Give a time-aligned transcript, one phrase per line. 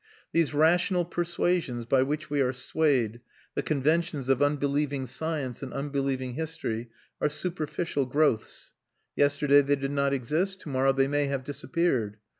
[0.31, 3.21] These rational persuasions by which we are swayed,
[3.53, 6.89] the conventions of unbelieving science and unbelieving history,
[7.21, 8.73] are superficial growths;
[9.15, 12.17] yesterday they did not exist, to morrow they may have disappeared.